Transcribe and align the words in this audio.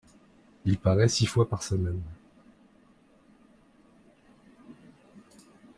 Il 0.65 0.79
paraît 0.79 1.09
six 1.09 1.27
fois 1.27 1.47
par 1.47 1.61
semaine. 1.61 2.01